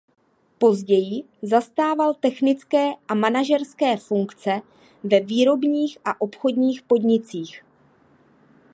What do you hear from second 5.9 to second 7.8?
a obchodních podnicích.